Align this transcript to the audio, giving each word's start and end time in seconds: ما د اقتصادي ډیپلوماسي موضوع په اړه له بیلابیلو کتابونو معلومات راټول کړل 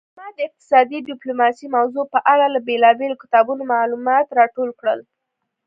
ما 0.17 0.27
د 0.35 0.37
اقتصادي 0.47 0.99
ډیپلوماسي 1.09 1.67
موضوع 1.75 2.05
په 2.13 2.19
اړه 2.33 2.45
له 2.53 2.59
بیلابیلو 2.67 3.21
کتابونو 3.23 3.63
معلومات 3.73 4.27
راټول 4.39 4.69
کړل 4.79 4.99